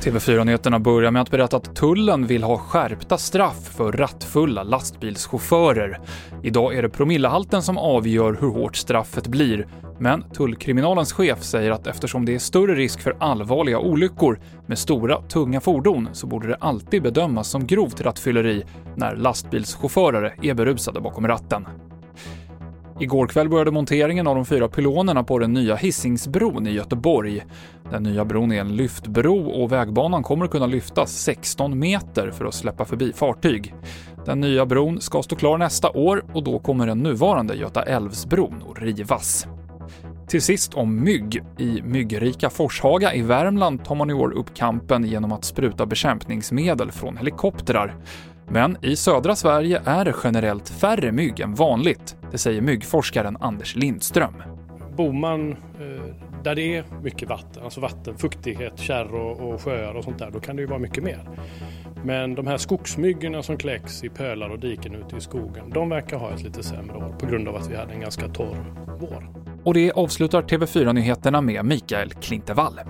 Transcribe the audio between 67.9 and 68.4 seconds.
en ganska